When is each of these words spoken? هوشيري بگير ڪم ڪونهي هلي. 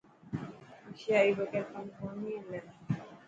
هوشيري 0.83 1.31
بگير 1.39 1.65
ڪم 1.71 1.85
ڪونهي 1.97 2.33
هلي. 2.43 2.61